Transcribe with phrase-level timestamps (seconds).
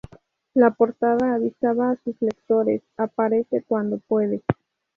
[0.55, 4.41] La portada avisaba a sus lectores ""Aparece cuando puede"".